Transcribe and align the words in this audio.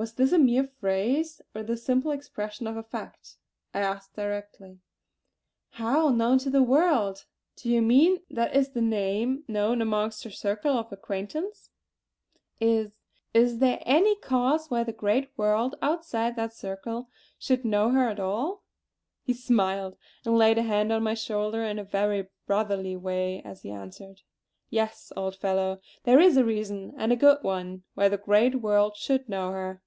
Was 0.00 0.14
this 0.14 0.32
a 0.32 0.38
mere 0.38 0.64
phrase, 0.66 1.42
or 1.54 1.62
the 1.62 1.76
simple 1.76 2.10
expression 2.10 2.66
of 2.66 2.74
a 2.74 2.82
fact! 2.82 3.36
I 3.74 3.80
asked 3.80 4.14
directly: 4.16 4.80
"How 5.72 6.08
known 6.08 6.38
to 6.38 6.48
the 6.48 6.62
world? 6.62 7.26
Do 7.56 7.68
you 7.68 7.82
mean 7.82 8.22
that 8.30 8.56
is 8.56 8.70
the 8.70 8.80
name 8.80 9.44
known 9.46 9.82
amongst 9.82 10.24
her 10.24 10.30
circle 10.30 10.78
of 10.78 10.90
acquaintances? 10.90 11.68
Is 12.62 12.92
is 13.34 13.58
there 13.58 13.82
any 13.84 14.16
cause 14.20 14.70
why 14.70 14.84
the 14.84 14.94
great 14.94 15.32
world 15.36 15.76
outside 15.82 16.34
that 16.36 16.54
circle 16.54 17.10
should 17.38 17.66
know 17.66 17.90
her 17.90 18.08
at 18.08 18.18
all?" 18.18 18.64
He 19.24 19.34
smiled 19.34 19.98
and 20.24 20.34
laid 20.38 20.56
his 20.56 20.64
hand 20.64 20.90
on 20.92 21.02
my 21.02 21.12
shoulder 21.12 21.62
in 21.62 21.78
a 21.78 21.84
very 21.84 22.28
brotherly 22.46 22.96
way 22.96 23.42
as 23.42 23.60
he 23.60 23.70
answered: 23.70 24.22
"Yes, 24.70 25.12
old 25.14 25.36
fellow. 25.36 25.78
There 26.04 26.20
is 26.20 26.38
a 26.38 26.44
reason, 26.46 26.94
and 26.96 27.12
a 27.12 27.16
good 27.16 27.42
one, 27.42 27.82
why 27.92 28.08
the 28.08 28.16
great 28.16 28.62
world 28.62 28.96
should 28.96 29.28
know 29.28 29.50
her. 29.50 29.82